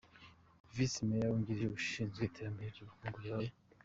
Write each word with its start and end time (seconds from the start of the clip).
Visi 0.75 0.99
Meya 1.07 1.27
wungirije 1.31 1.67
ushinzwe 1.79 2.21
iterambere 2.25 2.69
ry’ubukungu 2.73 3.19
yabaye. 3.27 3.51